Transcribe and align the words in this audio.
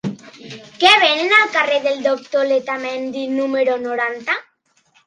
Què 0.83 0.93
venen 1.03 1.35
al 1.41 1.53
carrer 1.57 1.77
del 1.85 2.01
Doctor 2.09 2.49
Letamendi 2.55 3.31
número 3.39 3.79
noranta? 3.89 4.43